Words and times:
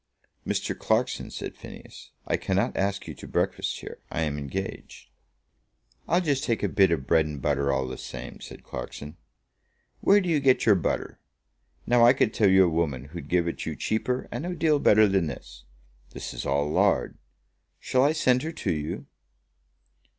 "Mr. 0.47 0.75
Clarkson," 0.75 1.29
said 1.29 1.55
Phineas, 1.55 2.09
"I 2.25 2.35
cannot 2.35 2.75
ask 2.75 3.07
you 3.07 3.13
to 3.13 3.27
breakfast 3.27 3.81
here. 3.81 3.99
I 4.11 4.21
am 4.23 4.35
engaged." 4.39 5.09
"I'll 6.07 6.21
just 6.21 6.43
take 6.43 6.63
a 6.63 6.67
bit 6.69 6.89
of 6.89 7.05
bread 7.05 7.27
and 7.27 7.39
butter 7.39 7.71
all 7.71 7.87
the 7.87 7.99
same," 7.99 8.39
said 8.39 8.63
Clarkson. 8.63 9.15
"Where 9.99 10.19
do 10.19 10.27
you 10.27 10.39
get 10.39 10.65
your 10.65 10.73
butter? 10.73 11.19
Now 11.85 12.03
I 12.03 12.13
could 12.13 12.33
tell 12.33 12.49
you 12.49 12.65
a 12.65 12.79
woman 12.81 13.03
who'd 13.09 13.29
give 13.29 13.47
it 13.47 13.67
you 13.67 13.75
cheaper 13.75 14.27
and 14.31 14.43
a 14.43 14.55
deal 14.55 14.79
better 14.79 15.07
than 15.07 15.27
this. 15.27 15.65
This 16.13 16.33
is 16.33 16.47
all 16.47 16.67
lard. 16.67 17.19
Shall 17.79 18.03
I 18.03 18.13
send 18.13 18.41
her 18.41 18.51
to 18.51 18.71
you?" 18.73 19.05